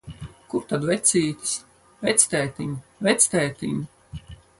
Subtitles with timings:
[0.51, 1.51] Kur tad vecītis?
[2.07, 2.71] Vectētiņ,
[3.09, 3.77] vectētiņ!